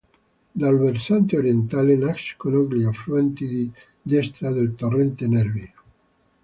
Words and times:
Dal 0.55 0.79
versante 0.79 1.37
orientale 1.37 1.95
nascono 1.95 2.65
gli 2.67 2.83
affluenti 2.83 3.47
di 3.47 3.71
destra 4.01 4.49
del 4.51 4.73
torrente 4.73 5.27
Nervi. 5.27 5.73